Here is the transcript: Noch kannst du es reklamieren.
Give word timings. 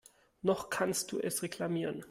Noch 0.41 0.71
kannst 0.71 1.11
du 1.11 1.19
es 1.19 1.43
reklamieren. 1.43 1.99